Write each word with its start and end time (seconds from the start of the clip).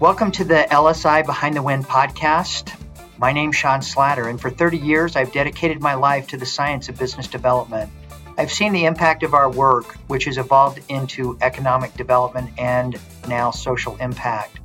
Welcome 0.00 0.30
to 0.32 0.44
the 0.44 0.66
LSI 0.70 1.26
Behind 1.26 1.54
the 1.54 1.60
Win 1.60 1.84
podcast. 1.84 2.74
My 3.18 3.34
name's 3.34 3.56
Sean 3.56 3.82
Slatter, 3.82 4.30
and 4.30 4.40
for 4.40 4.48
30 4.48 4.78
years, 4.78 5.14
I've 5.14 5.30
dedicated 5.30 5.82
my 5.82 5.92
life 5.92 6.26
to 6.28 6.38
the 6.38 6.46
science 6.46 6.88
of 6.88 6.98
business 6.98 7.26
development. 7.26 7.92
I've 8.38 8.50
seen 8.50 8.72
the 8.72 8.86
impact 8.86 9.24
of 9.24 9.34
our 9.34 9.50
work, 9.50 9.98
which 10.06 10.24
has 10.24 10.38
evolved 10.38 10.80
into 10.88 11.36
economic 11.42 11.92
development 11.98 12.48
and 12.56 12.98
now 13.28 13.50
social 13.50 13.94
impact. 13.96 14.60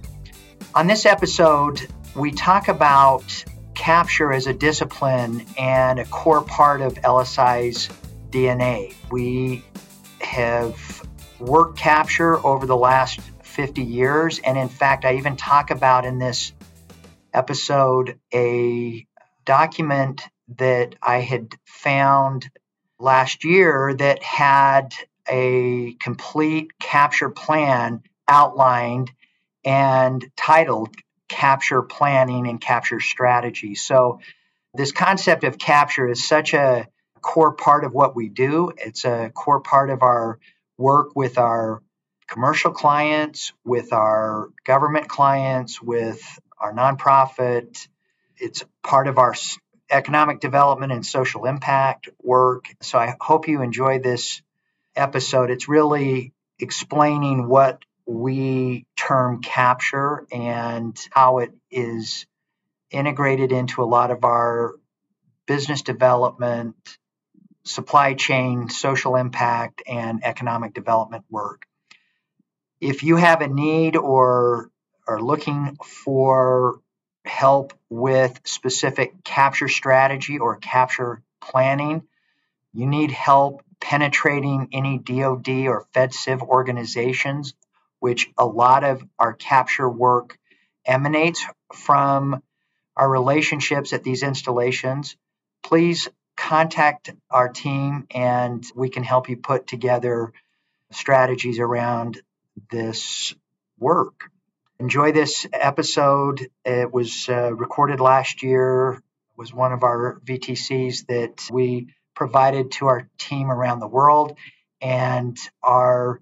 On 0.74 0.88
this 0.88 1.06
episode, 1.06 1.86
we 2.16 2.32
talk 2.32 2.70
about 2.70 3.44
capture 3.74 4.32
as 4.32 4.48
a 4.48 4.54
discipline 4.54 5.46
and 5.58 6.00
a 6.00 6.06
core 6.06 6.44
part 6.44 6.80
of 6.80 6.94
LSI's 6.94 7.90
DNA. 8.30 8.96
We 9.12 9.66
have 10.22 11.06
worked 11.40 11.78
capture 11.78 12.38
over 12.48 12.66
the 12.66 12.78
last 12.78 13.20
50 13.56 13.84
years. 13.84 14.40
And 14.40 14.58
in 14.58 14.70
fact, 14.70 15.06
I 15.06 15.16
even 15.16 15.38
talk 15.38 15.72
about 15.72 16.06
in 16.06 16.20
this 16.20 16.52
episode 17.34 18.20
a 18.34 19.08
document 19.46 20.24
that 20.58 20.96
I 21.02 21.22
had 21.22 21.56
found 21.66 22.50
last 23.00 23.46
year 23.46 23.94
that 23.98 24.22
had 24.22 24.94
a 25.28 25.94
complete 26.00 26.78
capture 26.80 27.30
plan 27.30 28.04
outlined 28.28 29.12
and 29.64 30.26
titled 30.36 30.94
Capture 31.28 31.82
Planning 31.82 32.48
and 32.48 32.62
Capture 32.62 33.00
Strategy. 33.00 33.76
So, 33.76 34.20
this 34.74 34.92
concept 34.92 35.46
of 35.46 35.58
capture 35.58 36.10
is 36.10 36.28
such 36.28 36.54
a 36.54 36.88
core 37.22 37.54
part 37.54 37.86
of 37.86 37.94
what 37.94 38.16
we 38.16 38.28
do. 38.28 38.74
It's 38.78 39.06
a 39.06 39.32
core 39.34 39.62
part 39.62 39.90
of 39.90 40.04
our 40.04 40.38
work 40.78 41.16
with 41.16 41.38
our 41.38 41.82
commercial 42.28 42.72
clients, 42.72 43.54
with 43.64 43.94
our 43.94 44.50
government 44.66 45.08
clients, 45.08 45.82
with 45.82 46.22
our 46.60 46.74
nonprofit. 46.74 47.88
It's 48.38 48.64
part 48.84 49.08
of 49.08 49.18
our 49.18 49.36
economic 49.90 50.40
development 50.40 50.92
and 50.92 51.06
social 51.06 51.46
impact 51.46 52.10
work. 52.22 52.66
So 52.82 52.98
I 52.98 53.16
hope 53.20 53.48
you 53.48 53.62
enjoy 53.62 54.00
this 54.00 54.42
episode. 54.96 55.52
It's 55.52 55.70
really 55.70 56.34
explaining 56.60 57.48
what 57.48 57.84
we 58.06 58.86
term 58.96 59.42
capture 59.42 60.26
and 60.32 60.98
how 61.12 61.40
it 61.40 61.52
is 61.72 62.26
integrated 62.92 63.52
into 63.52 63.84
a 63.84 63.86
lot 63.86 64.12
of 64.12 64.24
our 64.24 64.76
business 65.48 65.82
development, 65.82 66.76
supply 67.64 68.14
chain, 68.14 68.70
social 68.70 69.16
impact, 69.16 69.84
and 69.88 70.24
economic 70.24 70.74
development 70.74 71.26
work 71.30 71.66
if 72.86 73.02
you 73.02 73.16
have 73.16 73.42
a 73.42 73.48
need 73.48 73.96
or 73.96 74.70
are 75.08 75.20
looking 75.20 75.76
for 75.84 76.80
help 77.26 77.74
with 77.90 78.40
specific 78.44 79.24
capture 79.24 79.68
strategy 79.68 80.38
or 80.38 80.58
capture 80.58 81.24
planning, 81.42 82.04
you 82.74 82.86
need 82.86 83.10
help 83.10 83.64
penetrating 83.82 84.68
any 84.72 85.00
DoD 85.00 85.50
or 85.68 85.88
FedCiv 85.96 86.42
organizations, 86.42 87.56
which 88.00 88.30
a 88.38 88.46
lot 88.46 88.84
of 88.84 89.04
our 89.18 89.34
capture 89.34 89.90
work 89.90 90.38
emanates 90.86 91.44
from 91.74 92.44
our 92.96 93.10
relationships 93.10 93.94
at 93.94 94.04
these 94.04 94.22
installations, 94.22 95.18
please 95.64 96.08
contact 96.38 97.12
our 97.32 97.50
team 97.50 98.06
and 98.12 98.64
we 98.76 98.90
can 98.90 99.04
help 99.04 99.28
you 99.28 99.38
put 99.38 99.66
together 99.66 100.32
strategies 100.92 101.58
around 101.58 102.22
this 102.72 103.34
work. 103.80 104.32
Enjoy 104.80 105.12
this 105.12 105.48
episode. 105.54 106.48
It 106.66 106.94
was 106.94 107.30
uh, 107.30 107.54
recorded 107.54 108.00
last 108.00 108.44
year. 108.44 108.94
It 108.94 109.38
was 109.38 109.54
one 109.54 109.72
of 109.72 109.84
our 109.84 110.20
VTCs 110.26 111.08
that 111.08 111.50
we 111.52 111.94
provided 112.16 112.72
to 112.72 112.88
our 112.88 113.10
team 113.18 113.52
around 113.52 113.80
the 113.80 113.88
world, 113.88 114.38
and 114.82 115.38
our 115.64 116.22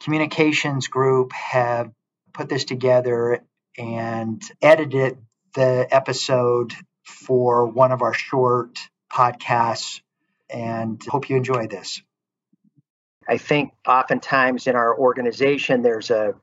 communications 0.00 0.88
group 0.88 1.32
have 1.32 1.90
put 2.32 2.48
this 2.48 2.64
together 2.64 3.42
and 3.78 4.42
edited 4.60 5.18
the 5.54 5.86
episode 5.90 6.74
for 7.04 7.66
one 7.66 7.92
of 7.92 8.02
our 8.02 8.14
short 8.14 8.78
podcasts. 9.10 10.00
And 10.48 11.02
hope 11.08 11.28
you 11.28 11.36
enjoy 11.36 11.66
this. 11.66 12.02
I 13.28 13.38
think 13.38 13.72
oftentimes 13.86 14.66
in 14.66 14.76
our 14.76 14.96
organization, 14.96 15.82
there's 15.82 16.10
a 16.10 16.34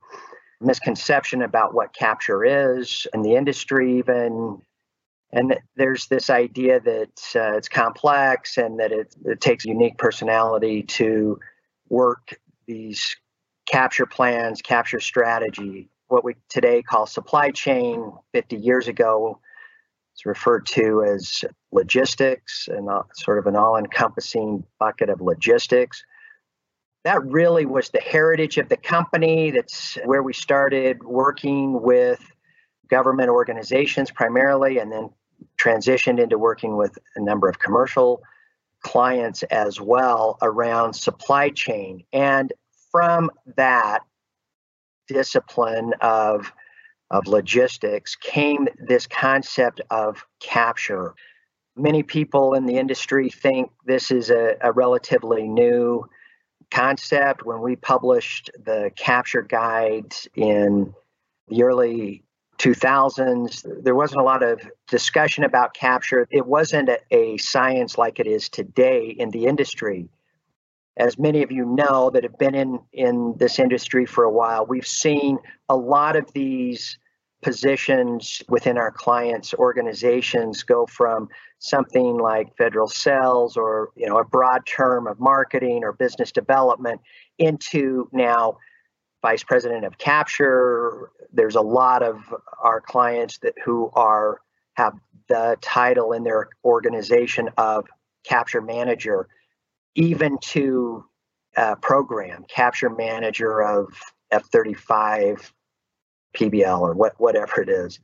misconception 0.60 1.42
about 1.42 1.74
what 1.74 1.94
capture 1.94 2.44
is 2.44 3.06
in 3.14 3.22
the 3.22 3.34
industry, 3.36 3.98
even. 3.98 4.60
And 5.32 5.58
there's 5.76 6.06
this 6.06 6.30
idea 6.30 6.80
that 6.80 7.22
uh, 7.34 7.56
it's 7.56 7.68
complex 7.68 8.56
and 8.56 8.78
that 8.78 8.92
it, 8.92 9.14
it 9.24 9.40
takes 9.40 9.64
unique 9.64 9.98
personality 9.98 10.82
to 10.82 11.40
work 11.88 12.38
these 12.66 13.16
capture 13.66 14.06
plans, 14.06 14.62
capture 14.62 15.00
strategy. 15.00 15.88
What 16.08 16.24
we 16.24 16.36
today 16.48 16.82
call 16.82 17.06
supply 17.06 17.50
chain 17.50 18.12
50 18.32 18.56
years 18.56 18.88
ago 18.88 19.40
it's 20.14 20.24
referred 20.24 20.64
to 20.66 21.02
as 21.02 21.44
logistics 21.72 22.68
and 22.68 22.88
sort 23.14 23.38
of 23.38 23.46
an 23.46 23.56
all 23.56 23.76
encompassing 23.76 24.62
bucket 24.78 25.10
of 25.10 25.20
logistics 25.20 26.04
that 27.04 27.22
really 27.24 27.66
was 27.66 27.90
the 27.90 28.00
heritage 28.00 28.58
of 28.58 28.68
the 28.68 28.76
company. 28.76 29.50
That's 29.50 29.96
where 30.04 30.22
we 30.22 30.32
started 30.32 31.04
working 31.04 31.82
with 31.82 32.20
government 32.88 33.28
organizations 33.28 34.10
primarily, 34.10 34.78
and 34.78 34.90
then 34.90 35.10
transitioned 35.58 36.18
into 36.18 36.38
working 36.38 36.76
with 36.76 36.98
a 37.16 37.20
number 37.20 37.48
of 37.48 37.58
commercial 37.58 38.22
clients 38.82 39.42
as 39.44 39.80
well 39.80 40.38
around 40.42 40.94
supply 40.94 41.50
chain. 41.50 42.04
And 42.12 42.52
from 42.90 43.30
that 43.56 44.00
discipline 45.08 45.92
of, 46.00 46.52
of 47.10 47.26
logistics 47.26 48.16
came 48.16 48.68
this 48.78 49.06
concept 49.06 49.80
of 49.90 50.24
capture. 50.40 51.14
Many 51.76 52.02
people 52.02 52.54
in 52.54 52.66
the 52.66 52.78
industry 52.78 53.28
think 53.28 53.70
this 53.84 54.10
is 54.10 54.30
a, 54.30 54.56
a 54.60 54.72
relatively 54.72 55.48
new 55.48 56.08
concept 56.70 57.44
when 57.44 57.60
we 57.60 57.76
published 57.76 58.50
the 58.64 58.90
capture 58.96 59.42
guide 59.42 60.14
in 60.34 60.94
the 61.48 61.62
early 61.62 62.24
2000s 62.58 63.66
there 63.82 63.94
wasn't 63.94 64.20
a 64.20 64.24
lot 64.24 64.42
of 64.42 64.60
discussion 64.88 65.44
about 65.44 65.74
capture. 65.74 66.26
It 66.30 66.46
wasn't 66.46 66.88
a, 66.88 66.98
a, 67.10 67.36
science 67.38 67.98
like 67.98 68.20
it 68.20 68.26
is 68.26 68.48
today 68.48 69.08
in 69.18 69.30
the 69.30 69.46
industry. 69.46 70.08
As 70.96 71.18
many 71.18 71.42
of 71.42 71.50
you 71.50 71.64
know 71.64 72.10
that 72.10 72.22
have 72.22 72.38
been 72.38 72.54
in 72.54 72.78
in 72.92 73.34
this 73.38 73.58
industry 73.58 74.06
for 74.06 74.22
a 74.24 74.30
while 74.30 74.64
we've 74.64 74.86
seen 74.86 75.38
a 75.68 75.76
lot 75.76 76.14
of 76.14 76.32
these 76.32 76.96
positions 77.44 78.42
within 78.48 78.78
our 78.78 78.90
clients 78.90 79.54
organizations 79.54 80.64
go 80.64 80.86
from 80.86 81.28
something 81.58 82.16
like 82.16 82.56
federal 82.56 82.88
sales 82.88 83.56
or 83.56 83.90
you 83.94 84.08
know 84.08 84.18
a 84.18 84.24
broad 84.24 84.66
term 84.66 85.06
of 85.06 85.20
marketing 85.20 85.84
or 85.84 85.92
business 85.92 86.32
development 86.32 87.00
into 87.38 88.08
now 88.12 88.56
vice 89.22 89.44
president 89.44 89.84
of 89.84 89.96
capture. 89.98 91.10
There's 91.32 91.54
a 91.54 91.60
lot 91.60 92.02
of 92.02 92.34
our 92.62 92.80
clients 92.80 93.38
that 93.38 93.54
who 93.64 93.90
are 93.94 94.40
have 94.74 94.94
the 95.28 95.56
title 95.60 96.12
in 96.12 96.24
their 96.24 96.48
organization 96.64 97.50
of 97.58 97.86
capture 98.24 98.62
manager 98.62 99.28
even 99.94 100.38
to 100.38 101.04
uh, 101.56 101.76
program 101.76 102.44
capture 102.48 102.90
manager 102.90 103.62
of 103.62 103.86
f-35 104.30 105.52
PBL 106.34 106.80
or 106.80 106.94
what, 106.94 107.14
whatever 107.18 107.60
it 107.60 107.68
is. 107.68 107.98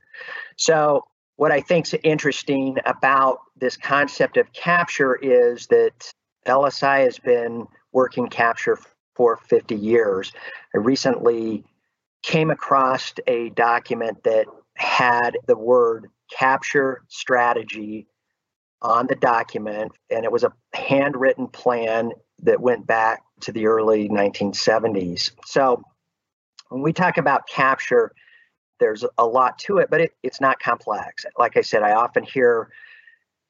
So, 0.57 1.05
what 1.37 1.51
I 1.51 1.61
think 1.61 1.87
is 1.87 1.99
interesting 2.03 2.77
about 2.85 3.39
this 3.57 3.75
concept 3.75 4.37
of 4.37 4.51
capture 4.53 5.15
is 5.15 5.67
that 5.67 6.11
LSI 6.45 7.03
has 7.03 7.17
been 7.17 7.67
working 7.91 8.27
capture 8.27 8.77
for 9.15 9.37
50 9.37 9.75
years. 9.75 10.31
I 10.75 10.77
recently 10.77 11.63
came 12.21 12.51
across 12.51 13.13
a 13.27 13.49
document 13.49 14.23
that 14.23 14.45
had 14.75 15.37
the 15.47 15.57
word 15.57 16.07
capture 16.31 17.01
strategy 17.07 18.07
on 18.81 19.07
the 19.07 19.15
document, 19.15 19.91
and 20.09 20.25
it 20.25 20.31
was 20.31 20.43
a 20.43 20.53
handwritten 20.73 21.47
plan 21.47 22.11
that 22.43 22.61
went 22.61 22.87
back 22.87 23.23
to 23.41 23.51
the 23.51 23.67
early 23.67 24.09
1970s. 24.09 25.31
So, 25.45 25.83
when 26.71 26.81
we 26.81 26.93
talk 26.93 27.17
about 27.17 27.47
capture, 27.47 28.13
there's 28.79 29.03
a 29.17 29.25
lot 29.25 29.59
to 29.59 29.77
it, 29.79 29.89
but 29.89 29.99
it, 29.99 30.11
it's 30.23 30.39
not 30.39 30.59
complex. 30.59 31.25
Like 31.37 31.57
I 31.57 31.61
said, 31.61 31.83
I 31.83 31.91
often 31.91 32.23
hear, 32.23 32.71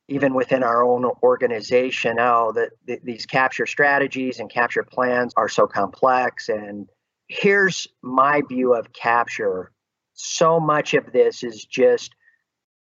even 0.07 0.33
within 0.33 0.63
our 0.63 0.83
own 0.83 1.05
organization, 1.21 2.17
oh, 2.19 2.51
that 2.53 2.71
th- 2.87 3.01
these 3.03 3.27
capture 3.27 3.67
strategies 3.67 4.39
and 4.39 4.49
capture 4.49 4.83
plans 4.83 5.33
are 5.37 5.47
so 5.47 5.67
complex. 5.67 6.49
And 6.49 6.89
here's 7.27 7.87
my 8.01 8.41
view 8.49 8.73
of 8.73 8.91
capture 8.91 9.71
so 10.13 10.59
much 10.59 10.95
of 10.95 11.11
this 11.13 11.43
is 11.43 11.63
just 11.63 12.13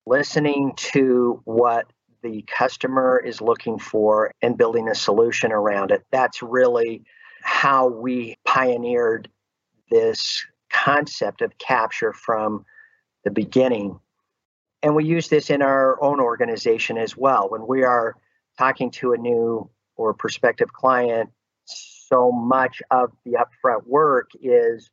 listening 0.06 0.72
to 0.76 1.40
what 1.44 1.86
the 2.22 2.42
customer 2.48 3.22
is 3.24 3.40
looking 3.40 3.78
for 3.78 4.32
and 4.42 4.56
building 4.56 4.88
a 4.88 4.94
solution 4.94 5.52
around 5.52 5.90
it. 5.90 6.02
That's 6.10 6.42
really 6.42 7.04
how 7.42 7.88
we 7.88 8.36
pioneered 8.44 9.28
this 9.90 10.44
concept 10.72 11.42
of 11.42 11.58
capture 11.58 12.12
from 12.12 12.64
the 13.24 13.30
beginning. 13.30 13.98
And 14.82 14.94
we 14.94 15.04
use 15.04 15.28
this 15.28 15.50
in 15.50 15.62
our 15.62 16.02
own 16.02 16.20
organization 16.20 16.96
as 16.96 17.16
well. 17.16 17.48
When 17.50 17.66
we 17.66 17.82
are 17.82 18.16
talking 18.58 18.90
to 18.92 19.12
a 19.12 19.18
new 19.18 19.68
or 19.96 20.14
prospective 20.14 20.72
client, 20.72 21.30
so 21.64 22.32
much 22.32 22.82
of 22.90 23.12
the 23.24 23.32
upfront 23.32 23.86
work 23.86 24.30
is 24.42 24.90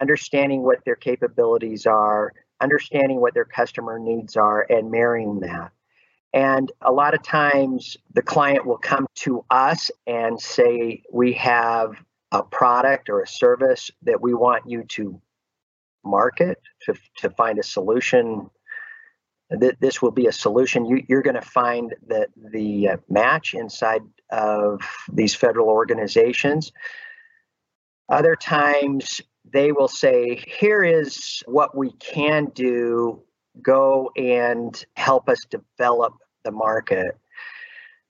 understanding 0.00 0.62
what 0.62 0.84
their 0.84 0.96
capabilities 0.96 1.86
are, 1.86 2.32
understanding 2.60 3.20
what 3.20 3.34
their 3.34 3.44
customer 3.44 3.98
needs 3.98 4.36
are, 4.36 4.66
and 4.68 4.90
marrying 4.90 5.40
that. 5.40 5.72
And 6.32 6.70
a 6.80 6.92
lot 6.92 7.14
of 7.14 7.22
times 7.22 7.96
the 8.12 8.22
client 8.22 8.66
will 8.66 8.78
come 8.78 9.06
to 9.16 9.44
us 9.50 9.90
and 10.06 10.40
say, 10.40 11.02
We 11.12 11.32
have 11.34 11.94
a 12.32 12.42
product 12.42 13.08
or 13.08 13.20
a 13.20 13.26
service 13.26 13.90
that 14.02 14.20
we 14.20 14.34
want 14.34 14.68
you 14.68 14.84
to 14.84 15.20
market 16.04 16.58
to, 16.82 16.94
to 17.18 17.30
find 17.30 17.58
a 17.58 17.62
solution. 17.62 18.50
That 19.50 19.80
this 19.80 20.00
will 20.00 20.12
be 20.12 20.26
a 20.26 20.32
solution. 20.32 20.84
You, 20.84 21.18
are 21.18 21.22
going 21.22 21.34
to 21.34 21.42
find 21.42 21.94
that 22.06 22.28
the 22.36 22.90
uh, 22.90 22.96
match 23.08 23.52
inside 23.52 24.02
of 24.30 24.80
these 25.12 25.34
federal 25.34 25.68
organizations. 25.68 26.70
Other 28.08 28.36
times 28.36 29.20
they 29.52 29.72
will 29.72 29.88
say, 29.88 30.36
Here 30.46 30.84
is 30.84 31.42
what 31.46 31.76
we 31.76 31.92
can 31.92 32.46
do. 32.54 33.22
Go 33.60 34.12
and 34.16 34.84
help 34.94 35.28
us 35.28 35.44
develop 35.50 36.14
the 36.44 36.52
market. 36.52 37.18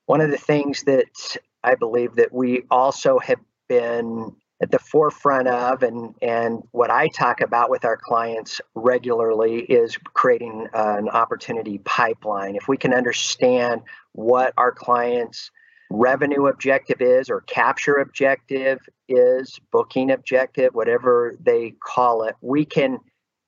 One 0.05 0.21
of 0.21 0.31
the 0.31 0.39
things 0.39 0.83
that 0.83 1.37
I 1.65 1.75
believe 1.75 2.17
that 2.17 2.33
we 2.33 2.65
also 2.71 3.19
have 3.19 3.39
been 3.71 4.35
at 4.61 4.73
the 4.73 4.79
forefront 4.81 5.49
of 5.49 5.83
and 5.83 6.15
and 6.21 6.63
what 6.73 6.91
I 6.91 7.09
talk 7.09 7.41
about 7.41 7.71
with 7.71 7.85
our 7.85 7.97
clients 7.97 8.61
regularly 8.75 9.61
is 9.61 9.97
creating 10.13 10.67
uh, 10.75 10.97
an 10.99 11.09
opportunity 11.09 11.79
pipeline. 11.79 12.57
If 12.57 12.69
we 12.69 12.77
can 12.77 12.93
understand 12.93 13.83
what 14.13 14.53
our 14.59 14.73
clients 14.73 15.51
revenue 15.89 16.47
objective 16.47 17.01
is 17.01 17.31
or 17.31 17.41
capture 17.43 17.95
objective 17.95 18.81
is, 19.09 19.59
booking 19.73 20.11
objective, 20.11 20.75
whatever 20.75 21.37
they 21.41 21.75
call 21.83 22.25
it, 22.25 22.35
we 22.41 22.65
can 22.65 22.99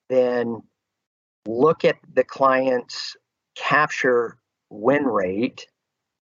then 0.09 0.63
look 1.47 1.85
at 1.85 1.97
the 2.15 2.25
client's 2.25 3.17
capture 3.57 4.39
win 4.71 5.05
rate 5.05 5.67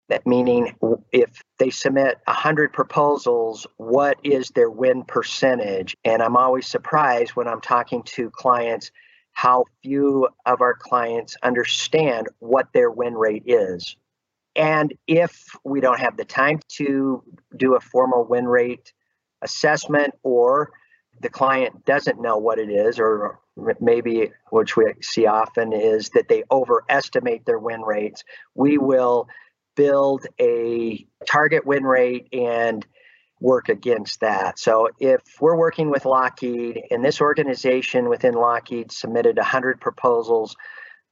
that 0.09 0.27
meaning 0.27 0.75
if 1.13 1.43
they 1.61 1.71
submit 1.71 2.19
100 2.25 2.73
proposals 2.73 3.67
what 3.77 4.19
is 4.25 4.49
their 4.49 4.71
win 4.71 5.05
percentage? 5.05 5.97
And 6.05 6.23
i'm 6.23 6.37
always 6.37 6.67
surprised 6.67 7.33
when 7.37 7.47
i'm 7.47 7.61
talking 7.61 8.03
to 8.03 8.31
clients 8.31 8.91
how 9.33 9.65
few 9.83 10.29
of 10.47 10.61
our 10.61 10.75
clients 10.75 11.37
understand 11.43 12.29
what 12.41 12.67
their 12.73 12.91
win 12.91 13.15
rate 13.15 13.45
is. 13.47 13.97
And 14.57 14.93
if 15.07 15.57
we 15.65 15.81
don't 15.81 16.01
have 16.01 16.17
the 16.17 16.25
time 16.25 16.61
to 16.77 17.23
do 17.57 17.77
a 17.77 17.81
formal 17.81 18.25
win 18.25 18.47
rate 18.47 18.93
assessment 19.43 20.15
or 20.23 20.73
the 21.23 21.31
client 21.31 21.85
doesn't 21.85 22.21
know 22.21 22.39
what 22.39 22.59
it 22.59 22.71
is, 22.71 22.99
or 22.99 23.39
maybe 23.81 24.31
which 24.51 24.77
we 24.77 24.93
see 25.03 25.27
often 25.27 25.73
is 25.73 26.11
that 26.11 26.29
they 26.29 26.43
overestimate 26.51 27.45
their 27.45 27.59
win 27.59 27.83
rates, 27.83 28.25
we 28.55 28.79
will 28.79 29.29
build 29.77 30.27
a 30.41 31.07
target 31.27 31.67
win 31.67 31.85
rate 31.85 32.29
and 32.33 32.87
work 33.41 33.69
against 33.69 34.21
that. 34.21 34.59
So 34.59 34.89
if 34.99 35.23
we're 35.41 35.57
working 35.57 35.91
with 35.91 36.05
Lockheed 36.05 36.83
and 36.91 37.05
this 37.05 37.21
organization 37.21 38.09
within 38.09 38.35
Lockheed 38.35 38.93
submitted 38.93 39.37
100 39.37 39.81
proposals 39.81 40.55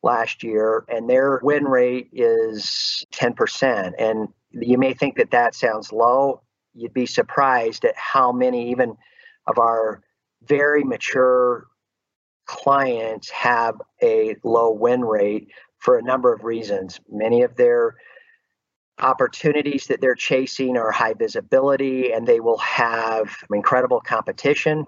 last 0.03 0.43
year 0.43 0.85
and 0.89 1.09
their 1.09 1.41
win 1.43 1.65
rate 1.65 2.09
is 2.13 3.05
10% 3.13 3.93
and 3.99 4.29
you 4.51 4.79
may 4.79 4.95
think 4.95 5.17
that 5.17 5.33
that 5.33 5.55
sounds 5.55 5.93
low 5.93 6.43
you'd 6.75 6.95
be 6.95 7.07
surprised 7.07 7.85
at 7.85 7.97
how 7.97 8.31
many 8.31 8.71
even 8.71 8.97
of 9.47 9.59
our 9.59 10.03
very 10.45 10.85
mature 10.85 11.67
clients 12.47 13.29
have 13.31 13.81
a 14.03 14.37
low 14.45 14.71
win 14.71 15.03
rate 15.03 15.49
for 15.79 15.99
a 15.99 16.03
number 16.03 16.33
of 16.33 16.45
reasons. 16.45 17.01
Many 17.11 17.43
of 17.43 17.57
their 17.57 17.97
opportunities 19.00 19.87
that 19.87 20.00
they're 20.00 20.15
chasing 20.15 20.77
are 20.77 20.91
high 20.91 21.15
visibility 21.15 22.12
and 22.12 22.27
they 22.27 22.41
will 22.41 22.59
have 22.59 23.37
incredible 23.53 24.00
competition. 24.00 24.87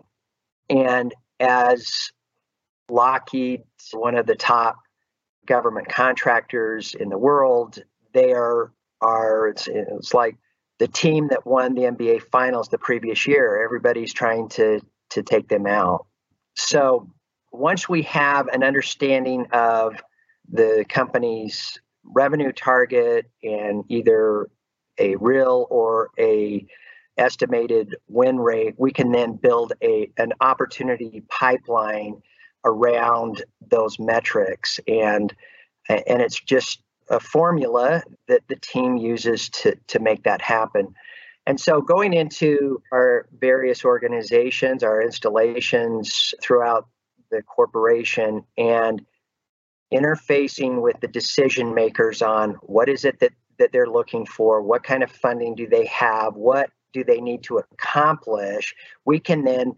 And 0.69 1.15
as 1.39 2.11
Lockheed, 2.89 3.63
one 3.93 4.17
of 4.17 4.27
the 4.27 4.35
top 4.35 4.77
government 5.47 5.89
contractors 5.89 6.95
in 6.95 7.09
the 7.09 7.19
world, 7.19 7.83
they 8.13 8.33
are, 8.33 8.73
are 9.01 9.49
it's, 9.49 9.69
it's 9.69 10.13
like 10.13 10.37
the 10.79 10.89
team 10.89 11.29
that 11.29 11.47
won 11.47 11.75
the 11.75 11.83
NBA 11.83 12.23
finals 12.31 12.69
the 12.69 12.79
previous 12.79 13.27
year. 13.27 13.63
Everybody's 13.63 14.13
trying 14.13 14.49
to 14.51 14.81
to 15.11 15.23
take 15.23 15.49
them 15.49 15.67
out. 15.67 16.07
So 16.55 17.11
once 17.53 17.89
we 17.89 18.03
have 18.03 18.49
an 18.49 18.63
understanding 18.63 19.47
of 19.53 20.03
the 20.51 20.85
company's 20.89 21.79
revenue 22.05 22.53
target 22.53 23.31
and 23.43 23.85
either 23.89 24.49
a 24.99 25.17
real 25.17 25.67
or 25.71 26.11
a 26.19 26.67
estimated 27.19 27.97
win 28.09 28.39
rate, 28.39 28.75
we 28.79 28.91
can 28.91 29.13
then 29.13 29.35
build 29.35 29.73
a 29.83 30.11
an 30.17 30.33
opportunity 30.41 31.23
pipeline 31.29 32.21
around 32.65 33.43
those 33.71 33.99
metrics 33.99 34.81
and 34.87 35.35
and 35.89 36.23
it's 36.23 36.39
just 36.39 36.83
a 37.11 37.19
formula 37.19 38.03
that 38.29 38.43
the 38.49 38.57
team 38.57 38.97
uses 38.97 39.49
to, 39.49 39.77
to 39.89 39.99
make 39.99 40.23
that 40.23 40.41
happen. 40.41 40.95
And 41.47 41.61
so, 41.61 41.81
going 41.81 42.13
into 42.13 42.81
our 42.93 43.27
various 43.39 43.85
organizations, 43.85 44.85
our 44.85 45.03
installations 45.03 46.33
throughout 46.41 46.87
the 47.31 47.43
corporation, 47.43 48.45
and 48.57 49.05
interfacing 49.93 50.83
with 50.83 51.01
the 51.01 51.09
decision 51.09 51.75
makers 51.75 52.23
on 52.23 52.53
what 52.63 52.89
is 52.89 53.05
it 53.05 53.19
that, 53.21 53.33
that 53.59 53.73
they're 53.73 53.89
looking 53.89 54.25
for, 54.25 54.63
what 54.63 54.83
kind 54.83 55.03
of 55.03 55.11
funding 55.11 55.55
do 55.55 55.67
they 55.67 55.87
have, 55.87 56.35
what 56.35 56.71
do 56.93 57.05
they 57.05 57.21
need 57.21 57.43
to 57.45 57.59
accomplish, 57.59 58.75
we 59.05 59.19
can 59.19 59.45
then 59.45 59.75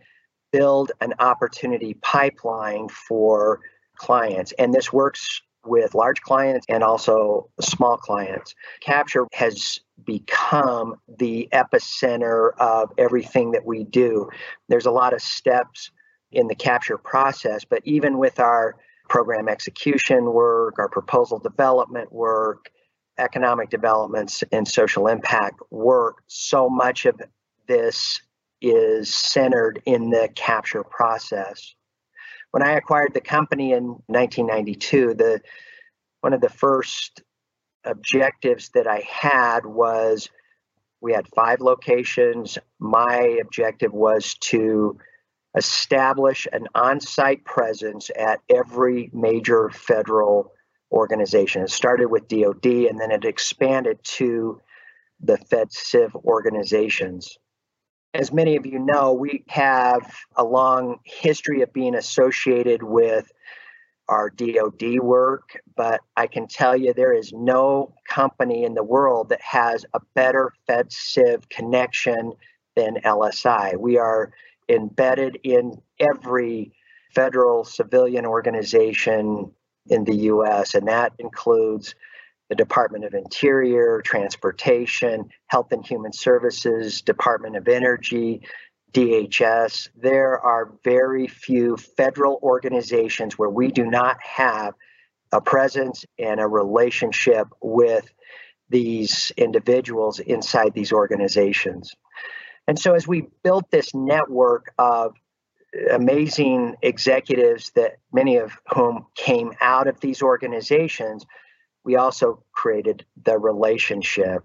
build 0.52 0.92
an 1.00 1.14
opportunity 1.18 1.94
pipeline 1.94 2.88
for 2.88 3.60
clients. 3.96 4.52
And 4.58 4.72
this 4.72 4.92
works 4.92 5.40
with 5.64 5.94
large 5.94 6.20
clients 6.22 6.66
and 6.68 6.82
also 6.82 7.48
small 7.60 7.96
clients. 7.96 8.54
Capture 8.80 9.26
has 9.32 9.78
become 10.04 10.96
the 11.18 11.48
epicenter 11.52 12.50
of 12.58 12.90
everything 12.98 13.52
that 13.52 13.64
we 13.64 13.84
do. 13.84 14.28
There's 14.68 14.86
a 14.86 14.90
lot 14.90 15.12
of 15.12 15.22
steps 15.22 15.90
in 16.32 16.48
the 16.48 16.54
capture 16.54 16.98
process, 16.98 17.64
but 17.64 17.82
even 17.84 18.18
with 18.18 18.40
our 18.40 18.76
program 19.08 19.48
execution 19.48 20.32
work, 20.32 20.78
our 20.78 20.88
proposal 20.88 21.38
development 21.38 22.12
work, 22.12 22.70
economic 23.18 23.70
developments, 23.70 24.42
and 24.52 24.66
social 24.66 25.06
impact 25.06 25.60
work, 25.70 26.22
so 26.26 26.68
much 26.68 27.06
of 27.06 27.20
this 27.68 28.20
is 28.60 29.12
centered 29.12 29.82
in 29.86 30.10
the 30.10 30.28
capture 30.34 30.84
process 30.84 31.74
when 32.52 32.62
I 32.62 32.72
acquired 32.72 33.14
the 33.14 33.20
company 33.20 33.72
in 33.72 33.84
1992, 34.06 35.14
the 35.14 35.40
one 36.20 36.32
of 36.32 36.40
the 36.40 36.50
first 36.50 37.22
objectives 37.84 38.70
that 38.74 38.86
I 38.86 39.02
had 39.08 39.66
was 39.66 40.28
we 41.00 41.12
had 41.12 41.26
five 41.34 41.60
locations. 41.60 42.58
My 42.78 43.38
objective 43.40 43.92
was 43.92 44.34
to 44.34 44.98
establish 45.56 46.46
an 46.52 46.66
on-site 46.74 47.44
presence 47.44 48.10
at 48.18 48.40
every 48.48 49.10
major 49.12 49.70
federal 49.70 50.52
organization. 50.90 51.62
It 51.62 51.70
started 51.70 52.06
with 52.06 52.28
DoD 52.28 52.64
and 52.64 53.00
then 53.00 53.10
it 53.10 53.24
expanded 53.24 53.98
to 54.04 54.60
the 55.20 55.38
Fed 55.38 55.72
Civ 55.72 56.14
organizations 56.16 57.38
as 58.14 58.32
many 58.32 58.56
of 58.56 58.66
you 58.66 58.78
know, 58.78 59.12
we 59.12 59.44
have 59.48 60.14
a 60.36 60.44
long 60.44 60.98
history 61.04 61.62
of 61.62 61.72
being 61.72 61.94
associated 61.94 62.82
with 62.82 63.32
our 64.08 64.28
DoD 64.28 64.98
work, 65.00 65.60
but 65.76 66.00
I 66.16 66.26
can 66.26 66.46
tell 66.46 66.76
you 66.76 66.92
there 66.92 67.14
is 67.14 67.32
no 67.32 67.94
company 68.06 68.64
in 68.64 68.74
the 68.74 68.82
world 68.82 69.30
that 69.30 69.40
has 69.40 69.86
a 69.94 70.00
better 70.14 70.52
FedCiv 70.68 71.48
connection 71.48 72.32
than 72.76 72.96
LSI. 72.96 73.78
We 73.78 73.96
are 73.96 74.32
embedded 74.68 75.38
in 75.42 75.80
every 75.98 76.72
federal 77.14 77.64
civilian 77.64 78.26
organization 78.26 79.52
in 79.86 80.04
the 80.04 80.14
US, 80.14 80.74
and 80.74 80.88
that 80.88 81.12
includes 81.18 81.94
the 82.48 82.54
Department 82.54 83.04
of 83.04 83.14
Interior, 83.14 84.02
Transportation, 84.02 85.30
Health 85.46 85.72
and 85.72 85.84
Human 85.84 86.12
Services, 86.12 87.02
Department 87.02 87.56
of 87.56 87.66
Energy, 87.66 88.42
DHS. 88.92 89.88
There 89.96 90.38
are 90.38 90.72
very 90.84 91.26
few 91.26 91.76
federal 91.76 92.38
organizations 92.42 93.38
where 93.38 93.48
we 93.48 93.68
do 93.68 93.86
not 93.86 94.20
have 94.22 94.74
a 95.32 95.40
presence 95.40 96.04
and 96.18 96.40
a 96.40 96.46
relationship 96.46 97.48
with 97.62 98.12
these 98.68 99.32
individuals 99.36 100.18
inside 100.18 100.74
these 100.74 100.92
organizations. 100.92 101.94
And 102.66 102.78
so, 102.78 102.94
as 102.94 103.06
we 103.06 103.26
built 103.42 103.70
this 103.70 103.94
network 103.94 104.72
of 104.78 105.14
amazing 105.90 106.76
executives 106.82 107.72
that 107.74 107.96
many 108.12 108.36
of 108.36 108.52
whom 108.68 109.06
came 109.14 109.52
out 109.60 109.86
of 109.86 110.00
these 110.00 110.22
organizations, 110.22 111.24
we 111.84 111.96
also 111.96 112.44
created 112.52 113.04
the 113.24 113.38
relationship, 113.38 114.44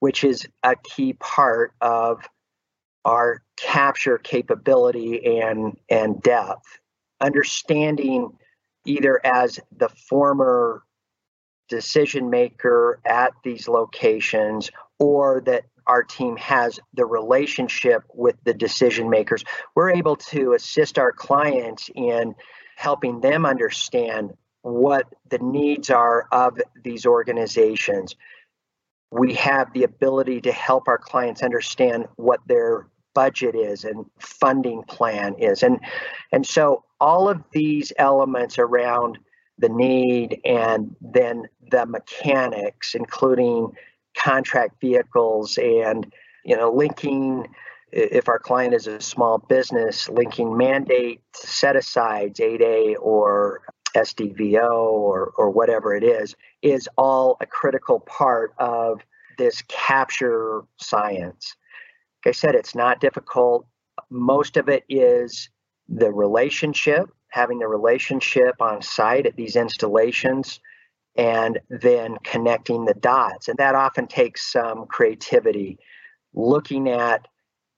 which 0.00 0.24
is 0.24 0.46
a 0.62 0.74
key 0.76 1.12
part 1.14 1.72
of 1.80 2.26
our 3.04 3.42
capture 3.56 4.18
capability 4.18 5.40
and, 5.40 5.76
and 5.88 6.20
depth. 6.22 6.78
Understanding 7.20 8.30
either 8.84 9.20
as 9.24 9.60
the 9.76 9.88
former 9.88 10.82
decision 11.68 12.30
maker 12.30 13.00
at 13.04 13.32
these 13.44 13.68
locations 13.68 14.70
or 14.98 15.42
that 15.42 15.64
our 15.88 16.02
team 16.02 16.36
has 16.36 16.78
the 16.94 17.06
relationship 17.06 18.04
with 18.14 18.36
the 18.44 18.54
decision 18.54 19.10
makers, 19.10 19.44
we're 19.74 19.90
able 19.90 20.16
to 20.16 20.52
assist 20.52 20.98
our 20.98 21.12
clients 21.12 21.90
in 21.94 22.34
helping 22.76 23.20
them 23.20 23.44
understand 23.44 24.32
what 24.62 25.06
the 25.30 25.38
needs 25.38 25.90
are 25.90 26.28
of 26.30 26.60
these 26.84 27.06
organizations. 27.06 28.14
We 29.10 29.34
have 29.34 29.72
the 29.72 29.84
ability 29.84 30.42
to 30.42 30.52
help 30.52 30.86
our 30.86 30.98
clients 30.98 31.42
understand 31.42 32.06
what 32.16 32.40
their 32.46 32.86
budget 33.14 33.54
is 33.54 33.84
and 33.84 34.04
funding 34.20 34.82
plan 34.84 35.34
is. 35.38 35.62
And, 35.62 35.80
and 36.30 36.46
so 36.46 36.84
all 37.00 37.28
of 37.28 37.42
these 37.52 37.92
elements 37.98 38.58
around 38.58 39.18
the 39.58 39.68
need 39.68 40.40
and 40.44 40.94
then 41.00 41.48
the 41.70 41.86
mechanics, 41.86 42.94
including 42.94 43.72
contract 44.18 44.80
vehicles 44.80 45.58
and 45.58 46.12
you 46.44 46.56
know 46.56 46.70
linking 46.72 47.46
if 47.90 48.28
our 48.28 48.38
client 48.38 48.74
is 48.74 48.86
a 48.86 49.00
small 49.00 49.38
business 49.38 50.08
linking 50.10 50.56
mandate 50.56 51.22
set 51.34 51.76
asides 51.76 52.38
8a 52.38 52.96
or 53.00 53.62
SDVO 53.94 54.70
or, 54.70 55.32
or 55.36 55.50
whatever 55.50 55.94
it 55.94 56.04
is, 56.04 56.34
is 56.62 56.88
all 56.96 57.36
a 57.40 57.46
critical 57.46 58.00
part 58.00 58.52
of 58.58 59.00
this 59.38 59.62
capture 59.68 60.62
science. 60.76 61.56
Like 62.24 62.34
I 62.34 62.36
said, 62.36 62.54
it's 62.54 62.74
not 62.74 63.00
difficult. 63.00 63.66
Most 64.10 64.56
of 64.56 64.68
it 64.68 64.84
is 64.88 65.48
the 65.88 66.12
relationship, 66.12 67.08
having 67.30 67.58
the 67.58 67.68
relationship 67.68 68.60
on 68.60 68.82
site 68.82 69.26
at 69.26 69.36
these 69.36 69.56
installations, 69.56 70.60
and 71.18 71.58
then 71.68 72.16
connecting 72.22 72.84
the 72.84 72.94
dots. 72.94 73.48
And 73.48 73.58
that 73.58 73.74
often 73.74 74.06
takes 74.06 74.52
some 74.52 74.86
creativity, 74.86 75.78
looking 76.32 76.88
at 76.88 77.26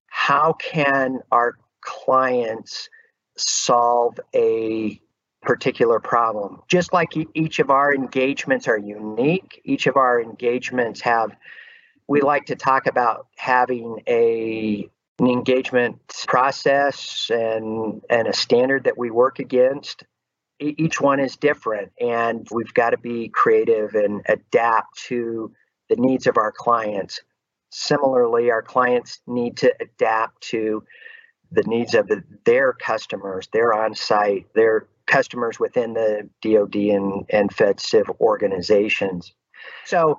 how 0.08 0.52
can 0.52 1.20
our 1.32 1.56
clients 1.80 2.90
solve 3.36 4.20
a 4.34 5.00
particular 5.40 5.98
problem. 5.98 6.60
Just 6.68 6.92
like 6.92 7.08
each 7.32 7.58
of 7.60 7.70
our 7.70 7.94
engagements 7.94 8.68
are 8.68 8.78
unique, 8.78 9.62
each 9.64 9.86
of 9.86 9.96
our 9.96 10.20
engagements 10.20 11.00
have, 11.00 11.34
we 12.08 12.20
like 12.20 12.44
to 12.46 12.56
talk 12.56 12.86
about 12.86 13.26
having 13.36 14.02
a 14.06 14.88
an 15.18 15.26
engagement 15.26 15.98
process 16.26 17.30
and 17.30 18.02
and 18.08 18.26
a 18.26 18.32
standard 18.32 18.84
that 18.84 18.96
we 18.96 19.10
work 19.10 19.38
against 19.38 20.04
each 20.60 21.00
one 21.00 21.20
is 21.20 21.36
different 21.36 21.90
and 21.98 22.46
we've 22.50 22.74
got 22.74 22.90
to 22.90 22.98
be 22.98 23.28
creative 23.28 23.94
and 23.94 24.22
adapt 24.28 24.98
to 24.98 25.52
the 25.88 25.96
needs 25.96 26.26
of 26.26 26.36
our 26.36 26.52
clients 26.52 27.20
similarly 27.70 28.50
our 28.50 28.62
clients 28.62 29.20
need 29.26 29.56
to 29.56 29.74
adapt 29.80 30.40
to 30.42 30.82
the 31.52 31.62
needs 31.64 31.94
of 31.94 32.06
the, 32.08 32.22
their 32.44 32.72
customers 32.74 33.48
their 33.52 33.72
on-site 33.72 34.46
their 34.54 34.86
customers 35.10 35.58
within 35.58 35.92
the 35.92 36.28
DoD 36.40 36.76
and, 36.76 37.26
and 37.30 37.52
Fed 37.52 37.80
Civ 37.80 38.08
organizations. 38.20 39.34
So 39.84 40.18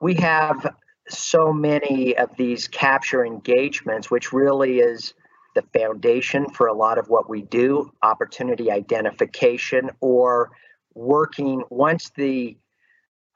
we 0.00 0.14
have 0.14 0.74
so 1.08 1.52
many 1.52 2.16
of 2.16 2.36
these 2.36 2.66
capture 2.66 3.24
engagements, 3.24 4.10
which 4.10 4.32
really 4.32 4.80
is 4.80 5.14
the 5.56 5.62
foundation 5.76 6.48
for 6.50 6.68
a 6.68 6.72
lot 6.72 6.98
of 6.98 7.08
what 7.08 7.28
we 7.28 7.42
do 7.42 7.90
opportunity 8.02 8.70
identification 8.70 9.90
or 10.00 10.52
working 10.94 11.64
once 11.70 12.10
the 12.16 12.56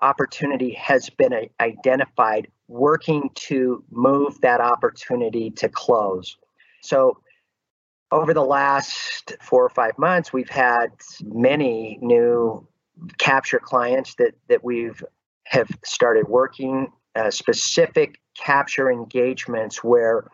opportunity 0.01 0.73
has 0.75 1.11
been 1.11 1.49
identified, 1.61 2.47
working 2.69 3.31
to 3.35 3.83
move 3.91 4.41
that 4.43 4.61
opportunity 4.61 5.51
to 5.51 5.69
close. 5.69 6.37
So 6.83 7.19
over 8.13 8.33
the 8.33 8.45
last 8.45 9.35
four 9.41 9.65
or 9.65 9.69
five 9.71 9.99
months, 9.99 10.33
we've 10.33 10.49
had 10.49 10.89
many 11.23 11.99
new 12.01 12.67
capture 13.19 13.59
clients 13.59 14.15
that 14.17 14.35
that 14.49 14.63
we've 14.63 15.03
have 15.45 15.69
started 15.85 16.29
working 16.29 16.93
uh, 17.15 17.31
specific 17.31 18.21
capture 18.37 18.91
engagements 18.91 19.83
where 19.83 20.29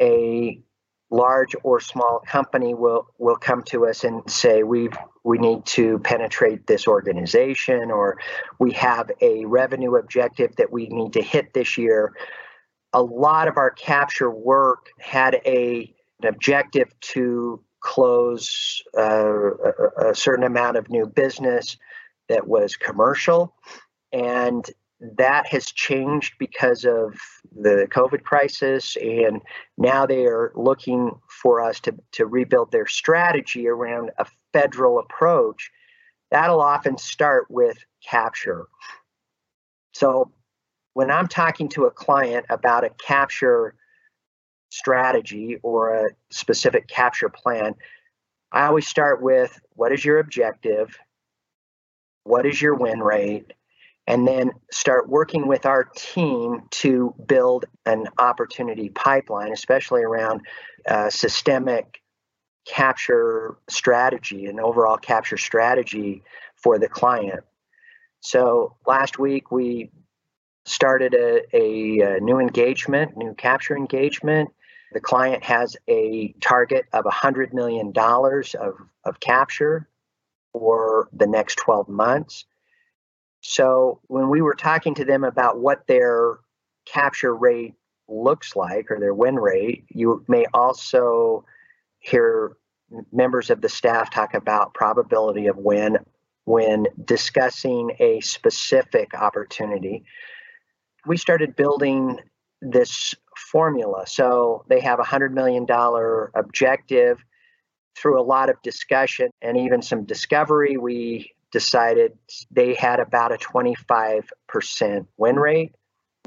a 0.00 0.60
large 1.10 1.54
or 1.62 1.80
small 1.80 2.20
company 2.26 2.74
will 2.74 3.06
will 3.18 3.36
come 3.36 3.62
to 3.62 3.86
us 3.86 4.02
and 4.04 4.28
say 4.30 4.62
we 4.62 4.88
we 5.24 5.38
need 5.38 5.64
to 5.64 5.98
penetrate 6.00 6.66
this 6.66 6.88
organization 6.88 7.90
or 7.90 8.18
we 8.58 8.72
have 8.72 9.10
a 9.20 9.44
revenue 9.44 9.96
objective 9.96 10.54
that 10.56 10.72
we 10.72 10.88
need 10.88 11.12
to 11.12 11.22
hit 11.22 11.54
this 11.54 11.78
year 11.78 12.12
a 12.92 13.02
lot 13.02 13.46
of 13.46 13.56
our 13.56 13.70
capture 13.70 14.30
work 14.30 14.88
had 14.98 15.40
a 15.46 15.94
an 16.22 16.28
objective 16.28 16.88
to 17.00 17.62
close 17.80 18.82
uh, 18.96 19.50
a, 19.50 20.10
a 20.10 20.14
certain 20.14 20.44
amount 20.44 20.76
of 20.76 20.90
new 20.90 21.06
business 21.06 21.76
that 22.28 22.46
was 22.46 22.74
commercial. 22.74 23.54
And 24.12 24.68
that 25.00 25.46
has 25.48 25.66
changed 25.66 26.34
because 26.38 26.84
of 26.84 27.14
the 27.54 27.86
COVID 27.90 28.22
crisis. 28.22 28.96
And 28.96 29.42
now 29.76 30.06
they 30.06 30.24
are 30.24 30.52
looking 30.54 31.12
for 31.42 31.60
us 31.60 31.80
to, 31.80 31.94
to 32.12 32.26
rebuild 32.26 32.72
their 32.72 32.86
strategy 32.86 33.68
around 33.68 34.10
a 34.18 34.26
federal 34.52 34.98
approach. 34.98 35.70
That'll 36.30 36.62
often 36.62 36.98
start 36.98 37.46
with 37.50 37.78
capture. 38.02 38.66
So 39.92 40.32
when 40.94 41.10
I'm 41.10 41.28
talking 41.28 41.68
to 41.70 41.84
a 41.84 41.90
client 41.90 42.46
about 42.48 42.84
a 42.84 42.90
capture 42.90 43.74
strategy 44.70 45.58
or 45.62 45.94
a 45.94 46.10
specific 46.30 46.88
capture 46.88 47.28
plan, 47.28 47.74
I 48.50 48.66
always 48.66 48.86
start 48.86 49.22
with 49.22 49.58
what 49.74 49.92
is 49.92 50.04
your 50.04 50.18
objective? 50.18 50.98
What 52.24 52.46
is 52.46 52.60
your 52.60 52.74
win 52.74 53.00
rate? 53.00 53.52
And 54.06 54.26
then 54.26 54.52
start 54.70 55.08
working 55.08 55.48
with 55.48 55.66
our 55.66 55.84
team 55.84 56.62
to 56.70 57.14
build 57.26 57.64
an 57.86 58.06
opportunity 58.18 58.88
pipeline, 58.88 59.52
especially 59.52 60.02
around 60.02 60.42
uh, 60.88 61.10
systemic 61.10 62.00
capture 62.66 63.56
strategy 63.68 64.46
and 64.46 64.60
overall 64.60 64.96
capture 64.96 65.36
strategy 65.36 66.22
for 66.56 66.78
the 66.78 66.88
client. 66.88 67.44
So 68.20 68.76
last 68.86 69.18
week 69.18 69.50
we 69.50 69.90
started 70.64 71.14
a, 71.14 71.56
a, 71.56 72.16
a, 72.16 72.20
new 72.20 72.40
engagement, 72.40 73.16
new 73.16 73.34
capture 73.34 73.76
engagement. 73.76 74.50
The 74.92 75.00
client 75.00 75.44
has 75.44 75.76
a 75.88 76.34
target 76.40 76.86
of 76.92 77.04
$100 77.04 77.52
million 77.52 77.92
of, 77.96 78.74
of 79.04 79.20
capture 79.20 79.88
for 80.52 81.08
the 81.12 81.26
next 81.26 81.56
12 81.56 81.88
months. 81.88 82.46
So 83.48 84.00
when 84.08 84.28
we 84.28 84.42
were 84.42 84.54
talking 84.54 84.94
to 84.96 85.04
them 85.04 85.24
about 85.24 85.60
what 85.60 85.86
their 85.86 86.38
capture 86.84 87.34
rate 87.34 87.74
looks 88.08 88.56
like 88.56 88.90
or 88.90 88.98
their 88.98 89.14
win 89.14 89.36
rate, 89.36 89.84
you 89.88 90.24
may 90.28 90.46
also 90.54 91.44
hear 91.98 92.56
members 93.12 93.50
of 93.50 93.60
the 93.60 93.68
staff 93.68 94.10
talk 94.10 94.34
about 94.34 94.74
probability 94.74 95.46
of 95.46 95.56
win 95.56 95.98
when 96.44 96.86
discussing 97.04 97.92
a 97.98 98.20
specific 98.20 99.14
opportunity 99.14 100.04
we 101.06 101.16
started 101.16 101.56
building 101.56 102.18
this 102.60 103.14
formula. 103.36 104.06
So 104.06 104.64
they 104.68 104.80
have 104.80 104.98
a 104.98 105.04
$100 105.04 105.32
million 105.32 105.66
objective. 106.34 107.24
through 107.96 108.20
a 108.20 108.22
lot 108.22 108.50
of 108.50 108.60
discussion 108.62 109.30
and 109.40 109.56
even 109.56 109.80
some 109.80 110.04
discovery, 110.04 110.76
we 110.76 111.32
decided 111.56 112.12
they 112.50 112.74
had 112.74 113.00
about 113.00 113.32
a 113.32 113.38
25% 113.38 115.06
win 115.16 115.36
rate, 115.36 115.74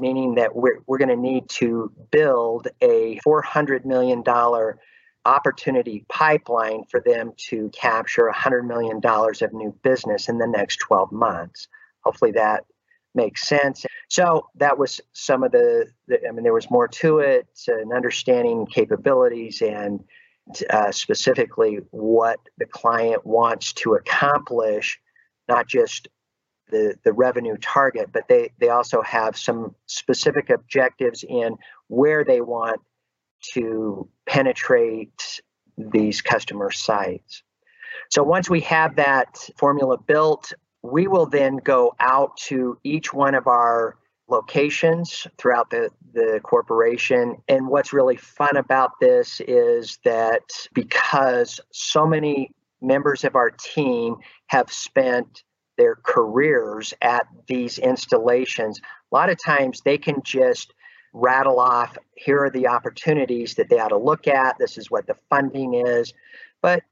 meaning 0.00 0.34
that 0.34 0.56
we're, 0.56 0.80
we're 0.88 0.98
going 0.98 1.08
to 1.08 1.14
need 1.14 1.48
to 1.48 1.92
build 2.10 2.66
a 2.80 3.20
$400 3.24 3.84
million 3.84 4.24
opportunity 5.24 6.04
pipeline 6.08 6.82
for 6.90 6.98
them 6.98 7.30
to 7.36 7.68
capture 7.68 8.28
$100 8.34 8.66
million 8.66 9.00
of 9.04 9.52
new 9.52 9.72
business 9.84 10.28
in 10.28 10.38
the 10.38 10.48
next 10.48 10.78
12 10.78 11.12
months. 11.12 11.68
Hopefully 12.00 12.32
that 12.32 12.64
makes 13.14 13.46
sense. 13.46 13.86
So 14.08 14.48
that 14.56 14.78
was 14.78 15.00
some 15.12 15.44
of 15.44 15.52
the, 15.52 15.86
the 16.08 16.26
I 16.26 16.32
mean, 16.32 16.42
there 16.42 16.52
was 16.52 16.72
more 16.72 16.88
to 16.88 17.20
it, 17.20 17.46
and 17.68 17.92
understanding 17.92 18.66
capabilities 18.66 19.62
and 19.62 20.02
uh, 20.70 20.90
specifically 20.90 21.78
what 21.92 22.40
the 22.58 22.66
client 22.66 23.24
wants 23.24 23.72
to 23.74 23.94
accomplish, 23.94 24.98
not 25.50 25.66
just 25.68 26.08
the, 26.70 26.94
the 27.04 27.12
revenue 27.12 27.56
target, 27.60 28.10
but 28.12 28.28
they, 28.28 28.52
they 28.58 28.68
also 28.68 29.02
have 29.02 29.36
some 29.36 29.74
specific 29.86 30.48
objectives 30.48 31.24
in 31.28 31.56
where 31.88 32.24
they 32.24 32.40
want 32.40 32.80
to 33.52 34.08
penetrate 34.26 35.40
these 35.76 36.22
customer 36.22 36.70
sites. 36.70 37.42
So 38.10 38.22
once 38.22 38.48
we 38.48 38.60
have 38.60 38.96
that 38.96 39.48
formula 39.56 39.98
built, 39.98 40.52
we 40.82 41.08
will 41.08 41.26
then 41.26 41.56
go 41.56 41.94
out 42.00 42.36
to 42.48 42.78
each 42.84 43.12
one 43.12 43.34
of 43.34 43.46
our 43.46 43.96
locations 44.28 45.26
throughout 45.38 45.70
the, 45.70 45.90
the 46.12 46.40
corporation. 46.42 47.36
And 47.48 47.66
what's 47.68 47.92
really 47.92 48.16
fun 48.16 48.56
about 48.56 48.92
this 49.00 49.40
is 49.40 49.98
that 50.04 50.42
because 50.72 51.60
so 51.72 52.06
many 52.06 52.52
members 52.80 53.24
of 53.24 53.36
our 53.36 53.50
team 53.50 54.16
have 54.46 54.72
spent 54.72 55.42
their 55.76 55.96
careers 55.96 56.92
at 57.00 57.26
these 57.46 57.78
installations, 57.78 58.80
a 58.80 59.14
lot 59.14 59.30
of 59.30 59.38
times 59.42 59.80
they 59.84 59.98
can 59.98 60.22
just 60.22 60.72
rattle 61.12 61.58
off 61.58 61.96
here 62.14 62.44
are 62.44 62.50
the 62.50 62.68
opportunities 62.68 63.54
that 63.54 63.68
they 63.68 63.78
ought 63.78 63.88
to 63.88 63.96
look 63.96 64.28
at, 64.28 64.56
this 64.58 64.78
is 64.78 64.90
what 64.90 65.06
the 65.06 65.16
funding 65.28 65.74
is. 65.74 66.12
But 66.62 66.82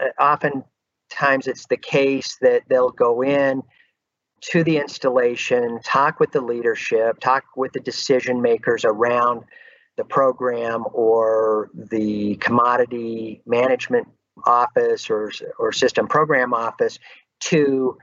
uh, 0.00 0.22
oftentimes 0.22 1.46
it's 1.46 1.66
the 1.66 1.76
case 1.76 2.36
that 2.42 2.62
they'll 2.68 2.90
go 2.90 3.22
in 3.22 3.62
to 4.42 4.62
the 4.62 4.76
installation, 4.76 5.80
talk 5.82 6.20
with 6.20 6.30
the 6.32 6.40
leadership, 6.40 7.18
talk 7.20 7.44
with 7.56 7.72
the 7.72 7.80
decision 7.80 8.40
makers 8.40 8.84
around 8.84 9.42
the 9.96 10.04
program 10.04 10.84
or 10.92 11.70
the 11.74 12.36
commodity 12.36 13.42
management 13.46 14.06
office 14.44 15.08
or, 15.10 15.32
or 15.58 15.72
system 15.72 16.06
program 16.06 16.52
office 16.52 16.98
to 17.40 17.96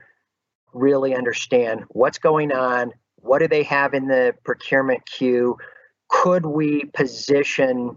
really 0.72 1.14
understand 1.14 1.84
what's 1.88 2.18
going 2.18 2.52
on, 2.52 2.92
what 3.16 3.38
do 3.38 3.48
they 3.48 3.62
have 3.62 3.94
in 3.94 4.08
the 4.08 4.34
procurement 4.44 5.06
queue, 5.06 5.56
could 6.08 6.44
we 6.44 6.84
position 6.92 7.96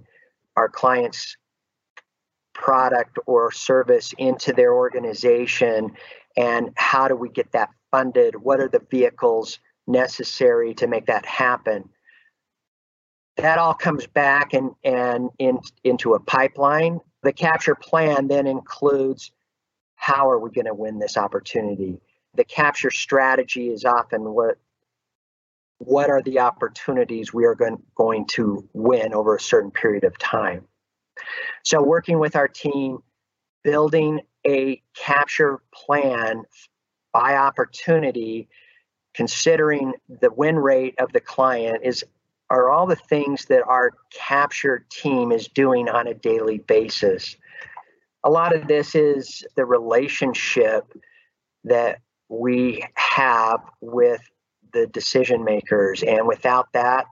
our 0.56 0.70
clients 0.70 1.36
product 2.54 3.20
or 3.28 3.52
service 3.52 4.14
into 4.18 4.52
their 4.54 4.74
organization 4.74 5.92
and 6.36 6.72
how 6.76 7.08
do 7.08 7.16
we 7.16 7.30
get 7.30 7.52
that 7.52 7.70
funded? 7.92 8.36
What 8.36 8.60
are 8.60 8.68
the 8.68 8.82
vehicles 8.90 9.60
necessary 9.86 10.74
to 10.76 10.88
make 10.88 11.06
that 11.08 11.26
happen? 11.26 11.90
That 13.38 13.60
all 13.60 13.76
comes 13.76 14.08
back 14.08 14.54
and 14.54 14.72
and 14.84 15.30
in, 15.38 15.60
into 15.84 16.16
a 16.16 16.20
pipeline 16.20 17.00
the 17.28 17.34
capture 17.34 17.76
plan 17.76 18.30
then 18.30 18.48
includes 18.48 19.32
how 19.96 20.30
are 20.30 20.40
we 20.40 20.50
going 20.50 20.66
to 20.66 20.74
win 20.74 20.98
this 20.98 21.18
opportunity? 21.18 22.00
The 22.36 22.46
capture 22.46 22.90
strategy 22.90 23.70
is 23.70 23.84
often 23.84 24.22
what 24.34 24.58
what 25.80 26.10
are 26.10 26.22
the 26.22 26.40
opportunities 26.40 27.34
we 27.34 27.46
are 27.46 27.54
going, 27.54 27.84
going 27.96 28.28
to 28.28 28.68
win 28.74 29.14
over 29.14 29.36
a 29.36 29.40
certain 29.42 29.72
period 29.72 30.06
of 30.06 30.18
time? 30.18 30.68
So 31.64 31.84
working 31.84 32.18
with 32.18 32.38
our 32.38 32.48
team 32.48 33.00
building 33.62 34.22
a 34.48 34.82
capture 34.96 35.60
plan 35.74 36.44
by 37.12 37.36
opportunity, 37.36 38.48
considering 39.14 39.94
the 40.08 40.32
win 40.32 40.56
rate 40.56 40.96
of 40.98 41.12
the 41.12 41.20
client 41.20 41.82
is 41.84 42.06
are 42.50 42.70
all 42.70 42.88
the 42.88 42.96
things 42.96 43.46
that 43.46 43.64
our 43.68 43.92
capture 44.12 44.86
team 44.90 45.32
is 45.32 45.48
doing 45.48 45.90
on 45.90 46.08
a 46.08 46.14
daily 46.14 46.60
basis. 46.60 47.36
A 48.24 48.30
lot 48.30 48.56
of 48.56 48.68
this 48.68 48.96
is 48.96 49.46
the 49.56 49.66
relationship 49.66 50.86
that 51.64 52.00
we 52.30 52.84
have 52.96 53.62
with 53.82 54.22
the 54.74 54.88
decision 54.88 55.44
makers 55.44 56.04
and 56.04 56.28
without 56.28 56.72
that 56.74 57.06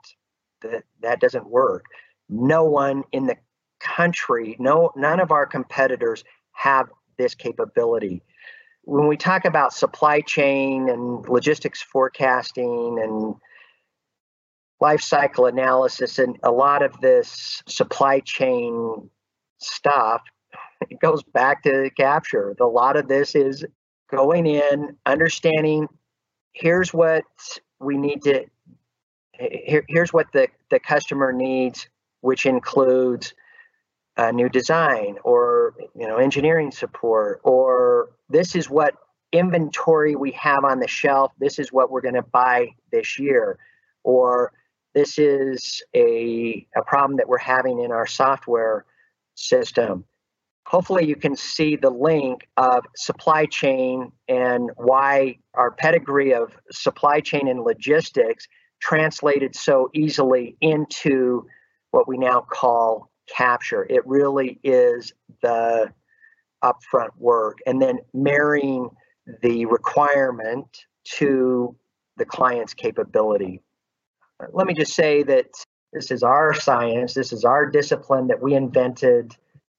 that, 0.62 0.84
that 1.02 1.21
doesn't 1.21 1.48
work 1.48 1.86
no 2.28 2.65
one 2.65 3.04
in 3.13 3.28
the 3.28 3.38
country 3.80 4.58
no 4.60 4.91
none 4.95 5.21
of 5.21 5.32
our 5.32 5.45
competitors 5.45 6.24
have 6.56 6.89
this 7.17 7.36
capability. 7.36 8.21
When 8.84 9.08
we 9.08 9.17
talk 9.17 9.45
about 9.45 9.74
supply 9.74 10.21
chain 10.21 10.89
and 10.89 11.28
logistics 11.28 11.82
forecasting 11.82 13.00
and 13.02 13.36
life 14.81 15.01
cycle 15.01 15.45
analysis 15.45 16.19
and 16.19 16.38
a 16.43 16.51
lot 16.51 16.83
of 16.83 16.99
this 17.01 17.63
supply 17.67 18.19
chain 18.19 19.09
stuff, 19.57 20.21
it 20.89 20.99
goes 20.99 21.23
back 21.23 21.63
to 21.63 21.89
capture. 21.97 22.55
A 22.59 22.65
lot 22.65 22.97
of 22.97 23.07
this 23.07 23.35
is 23.35 23.65
going 24.09 24.45
in, 24.45 24.97
understanding 25.05 25.88
here's 26.53 26.93
what 26.93 27.25
we 27.79 27.97
need 27.97 28.21
to 28.23 28.45
here, 29.38 29.83
here's 29.89 30.13
what 30.13 30.27
the, 30.31 30.47
the 30.69 30.79
customer 30.79 31.33
needs, 31.33 31.89
which 32.21 32.45
includes 32.45 33.33
a 34.17 34.31
new 34.31 34.47
design 34.47 35.17
or 35.23 35.73
you 35.93 36.07
know 36.07 36.15
engineering 36.15 36.71
support 36.71 37.41
or 37.43 38.09
this 38.29 38.55
is 38.55 38.69
what 38.69 38.95
inventory 39.33 40.15
we 40.15 40.31
have 40.31 40.63
on 40.63 40.79
the 40.79 40.88
shelf 40.88 41.33
this 41.38 41.59
is 41.59 41.73
what 41.73 41.91
we're 41.91 41.99
going 41.99 42.15
to 42.15 42.21
buy 42.21 42.69
this 42.93 43.19
year 43.19 43.57
or 44.03 44.53
this 44.95 45.19
is 45.19 45.84
a, 45.93 46.65
a 46.75 46.84
problem 46.84 47.17
that 47.17 47.27
we're 47.27 47.38
having 47.38 47.81
in 47.81 47.91
our 47.91 48.08
software 48.08 48.86
system 49.36 50.05
hopefully 50.65 51.05
you 51.05 51.15
can 51.15 51.36
see 51.36 51.75
the 51.75 51.89
link 51.89 52.47
of 52.58 52.86
supply 52.95 53.45
chain 53.45 54.12
and 54.27 54.71
why 54.77 55.38
our 55.53 55.71
pedigree 55.71 56.34
of 56.34 56.58
supply 56.71 57.19
chain 57.19 57.47
and 57.47 57.62
logistics 57.62 58.47
translated 58.81 59.55
so 59.55 59.89
easily 59.93 60.58
into 60.62 61.45
what 61.91 62.08
we 62.08 62.17
now 62.17 62.41
call 62.41 63.10
capture. 63.27 63.86
It 63.89 64.05
really 64.05 64.60
is 64.63 65.13
the 65.41 65.93
upfront 66.63 67.10
work 67.17 67.60
and 67.65 67.81
then 67.81 67.99
marrying 68.13 68.89
the 69.41 69.65
requirement 69.65 70.86
to 71.03 71.75
the 72.17 72.25
client's 72.25 72.73
capability. 72.73 73.62
Let 74.52 74.67
me 74.67 74.74
just 74.74 74.93
say 74.93 75.24
that 75.24 75.48
this 75.93 76.12
is 76.12 76.24
our 76.24 76.54
science, 76.54 77.13
this 77.13 77.32
is 77.32 77.45
our 77.45 77.65
discipline 77.65 78.28
that 78.28 78.41
we 78.41 78.54
invented. 78.54 79.36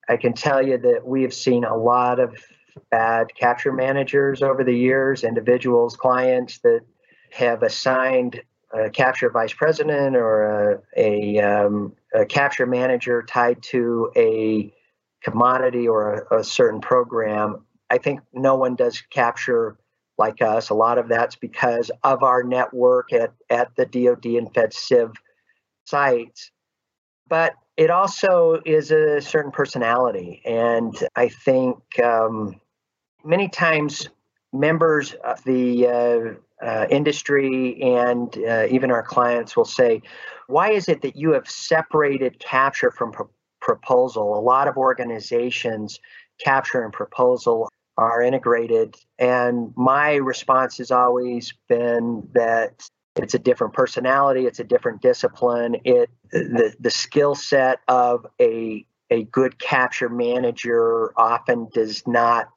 I 0.08 0.16
can 0.16 0.32
tell 0.32 0.66
you 0.66 0.78
that 0.78 1.06
we 1.06 1.22
have 1.22 1.34
seen 1.34 1.64
a 1.64 1.76
lot 1.76 2.18
of 2.18 2.34
bad 2.90 3.34
capture 3.34 3.72
managers 3.72 4.42
over 4.42 4.64
the 4.64 4.72
years, 4.74 5.24
individuals, 5.24 5.96
clients 5.96 6.58
that 6.60 6.82
have 7.32 7.62
assigned 7.62 8.40
a 8.72 8.90
capture 8.90 9.30
vice 9.30 9.52
president 9.52 10.16
or 10.16 10.72
a, 10.72 10.82
a, 10.96 11.38
um, 11.40 11.92
a 12.14 12.24
capture 12.24 12.66
manager 12.66 13.22
tied 13.22 13.62
to 13.62 14.10
a 14.16 14.72
commodity 15.22 15.88
or 15.88 16.26
a, 16.30 16.38
a, 16.40 16.44
certain 16.44 16.80
program. 16.80 17.64
I 17.90 17.98
think 17.98 18.20
no 18.32 18.56
one 18.56 18.74
does 18.74 19.00
capture 19.10 19.76
like 20.18 20.42
us. 20.42 20.70
A 20.70 20.74
lot 20.74 20.98
of 20.98 21.08
that's 21.08 21.36
because 21.36 21.90
of 22.02 22.22
our 22.22 22.42
network 22.42 23.12
at, 23.12 23.32
at 23.50 23.74
the 23.76 23.86
DoD 23.86 24.24
and 24.36 24.52
Fed 24.54 24.72
Civ 24.72 25.12
sites. 25.84 26.50
But 27.28 27.54
it 27.76 27.90
also 27.90 28.60
is 28.64 28.90
a 28.90 29.20
certain 29.20 29.52
personality. 29.52 30.40
And 30.44 30.96
I 31.14 31.28
think 31.28 31.78
um, 32.02 32.60
many 33.24 33.48
times 33.48 34.08
members 34.52 35.12
of 35.24 35.42
the 35.44 35.86
uh, 35.86 36.64
uh, 36.64 36.86
industry 36.88 37.82
and 37.82 38.36
uh, 38.48 38.66
even 38.70 38.90
our 38.90 39.02
clients 39.02 39.56
will 39.56 39.64
say, 39.66 40.00
why 40.46 40.70
is 40.70 40.88
it 40.88 41.02
that 41.02 41.16
you 41.16 41.32
have 41.32 41.48
separated 41.48 42.38
capture 42.38 42.90
from 42.90 43.12
pro- 43.12 43.28
proposal? 43.60 44.38
A 44.38 44.40
lot 44.40 44.68
of 44.68 44.76
organizations, 44.76 46.00
capture 46.38 46.82
and 46.82 46.92
proposal 46.92 47.68
are 47.98 48.22
integrated. 48.22 48.94
And 49.18 49.72
my 49.76 50.14
response 50.14 50.78
has 50.78 50.90
always 50.90 51.54
been 51.68 52.28
that 52.34 52.88
it's 53.16 53.34
a 53.34 53.38
different 53.38 53.72
personality, 53.72 54.46
it's 54.46 54.60
a 54.60 54.64
different 54.64 55.00
discipline. 55.00 55.76
It 55.84 56.10
the, 56.30 56.74
the 56.78 56.90
skill 56.90 57.34
set 57.34 57.80
of 57.88 58.26
a 58.40 58.86
a 59.10 59.24
good 59.24 59.58
capture 59.58 60.08
manager 60.08 61.12
often 61.16 61.68
does 61.72 62.06
not 62.06 62.48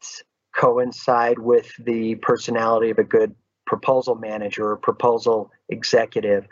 coincide 0.56 1.40
with 1.40 1.72
the 1.78 2.16
personality 2.16 2.90
of 2.90 2.98
a 2.98 3.04
good 3.04 3.36
proposal 3.66 4.16
manager 4.16 4.72
or 4.72 4.78
proposal 4.78 5.52
executive 5.70 6.48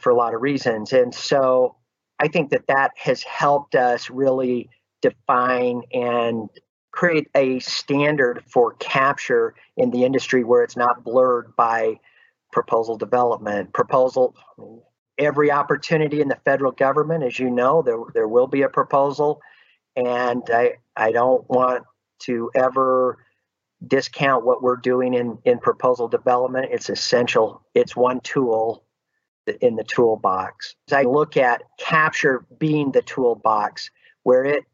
for 0.00 0.10
a 0.10 0.14
lot 0.14 0.34
of 0.34 0.40
reasons. 0.40 0.92
And 0.92 1.12
so 1.12 1.76
I 2.18 2.28
think 2.28 2.50
that 2.50 2.68
that 2.68 2.92
has 2.96 3.22
helped 3.24 3.74
us 3.74 4.08
really 4.08 4.70
define 5.02 5.82
and 5.92 6.48
create 6.92 7.28
a 7.34 7.58
standard 7.58 8.44
for 8.46 8.74
capture 8.74 9.54
in 9.76 9.90
the 9.90 10.04
industry 10.04 10.44
where 10.44 10.62
it's 10.62 10.76
not 10.76 11.02
blurred 11.02 11.56
by 11.56 11.98
proposal 12.52 12.96
development. 12.96 13.72
Proposal, 13.72 14.36
every 15.18 15.50
opportunity 15.50 16.20
in 16.20 16.28
the 16.28 16.38
federal 16.44 16.70
government, 16.70 17.24
as 17.24 17.38
you 17.38 17.50
know, 17.50 17.82
there, 17.82 17.98
there 18.14 18.28
will 18.28 18.46
be 18.46 18.62
a 18.62 18.68
proposal. 18.68 19.40
And 19.96 20.42
I, 20.52 20.74
I 20.94 21.12
don't 21.12 21.48
want 21.48 21.84
to 22.24 22.50
ever 22.54 23.18
discount 23.86 24.44
what 24.44 24.62
we're 24.62 24.76
doing 24.76 25.14
in, 25.14 25.38
in 25.44 25.58
proposal 25.58 26.08
development. 26.08 26.68
It's 26.70 26.90
essential. 26.90 27.62
It's 27.74 27.96
one 27.96 28.20
tool 28.20 28.84
in 29.60 29.76
the 29.76 29.84
toolbox. 29.84 30.76
As 30.88 30.92
I 30.92 31.02
look 31.02 31.36
at 31.36 31.62
capture 31.78 32.44
being 32.58 32.92
the 32.92 33.02
toolbox, 33.02 33.90
where 34.22 34.44
it 34.44 34.64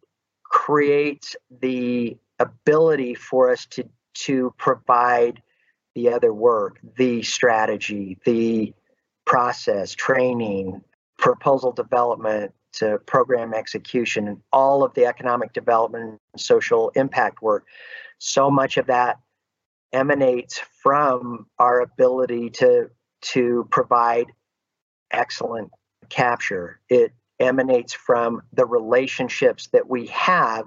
creates 0.48 1.36
the 1.60 2.16
ability 2.38 3.14
for 3.14 3.50
us 3.50 3.66
to 3.66 3.88
to 4.14 4.52
provide 4.58 5.42
the 5.94 6.12
other 6.12 6.32
work, 6.32 6.78
the 6.96 7.22
strategy, 7.22 8.18
the 8.24 8.72
process, 9.24 9.92
training, 9.92 10.82
proposal 11.18 11.72
development, 11.72 12.52
to 12.72 12.98
program 13.06 13.54
execution, 13.54 14.28
and 14.28 14.40
all 14.52 14.84
of 14.84 14.94
the 14.94 15.06
economic 15.06 15.52
development 15.52 16.20
and 16.32 16.40
social 16.40 16.90
impact 16.90 17.42
work. 17.42 17.64
So 18.18 18.50
much 18.50 18.76
of 18.76 18.86
that 18.86 19.18
emanates 19.92 20.60
from 20.82 21.46
our 21.58 21.80
ability 21.80 22.50
to 22.50 22.90
to 23.20 23.66
provide 23.70 24.26
excellent 25.10 25.70
capture. 26.08 26.80
It 26.88 27.12
emanates 27.40 27.92
from 27.92 28.42
the 28.52 28.66
relationships 28.66 29.68
that 29.72 29.88
we 29.88 30.06
have 30.06 30.66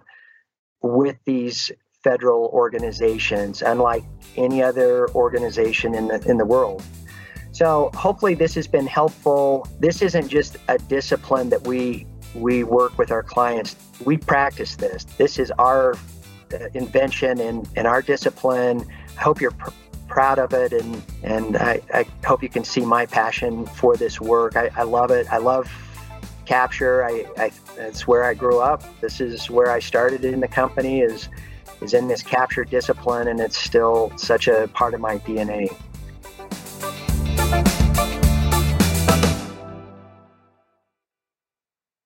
with 0.82 1.18
these 1.26 1.72
federal 2.04 2.50
organizations, 2.54 3.62
unlike 3.62 4.04
any 4.36 4.64
other 4.64 5.10
organization 5.10 5.94
in 5.94 6.08
the 6.08 6.22
in 6.30 6.38
the 6.38 6.46
world. 6.46 6.84
So 7.52 7.92
hopefully 7.94 8.34
this 8.34 8.56
has 8.56 8.68
been 8.68 8.88
helpful. 8.88 9.68
This 9.80 10.02
isn't 10.02 10.30
just 10.30 10.58
a 10.68 10.78
discipline 10.78 11.50
that 11.50 11.62
we 11.68 12.08
we 12.34 12.64
work 12.64 12.98
with 12.98 13.12
our 13.12 13.24
clients. 13.24 13.76
We 14.04 14.18
practice 14.18 14.78
this. 14.78 15.04
This 15.04 15.38
is 15.38 15.52
our 15.60 15.96
uh, 16.54 16.68
invention 16.74 17.40
and, 17.40 17.68
and 17.76 17.86
our 17.88 18.02
discipline. 18.02 18.86
I 19.18 19.22
hope 19.22 19.42
you're 19.42 19.52
pr- 19.52 19.72
proud 20.08 20.40
of 20.40 20.54
it 20.54 20.74
and 20.74 21.04
and 21.24 21.58
I, 21.58 21.82
I 21.94 22.06
hope 22.26 22.42
you 22.42 22.50
can 22.50 22.64
see 22.64 22.86
my 22.86 23.06
passion 23.06 23.66
for 23.66 23.96
this 23.96 24.20
work. 24.20 24.56
I, 24.56 24.70
I 24.76 24.84
love 24.84 25.12
it. 25.12 25.32
I 25.32 25.38
love 25.38 25.72
capture. 26.52 27.06
I, 27.06 27.26
I 27.38 27.52
that's 27.78 28.06
where 28.06 28.26
I 28.26 28.34
grew 28.34 28.60
up. 28.60 28.84
This 29.00 29.22
is 29.22 29.50
where 29.50 29.72
I 29.72 29.80
started 29.80 30.26
in 30.26 30.42
the 30.42 30.50
company. 30.50 31.00
Is 31.00 31.30
is 31.82 31.94
in 31.94 32.10
this 32.10 32.22
capture 32.22 32.66
discipline, 32.66 33.30
and 33.30 33.40
it's 33.40 33.58
still 33.58 34.12
such 34.18 34.50
a 34.50 34.68
part 34.74 34.94
of 34.94 35.00
my 35.00 35.18
DNA. 35.20 35.70